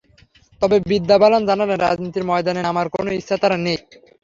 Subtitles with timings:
[0.61, 3.77] তবে বিদ্যা বালান জানালেন, রাজনীতির ময়দানে নামার কোনো ইচ্ছা তাঁর নেই।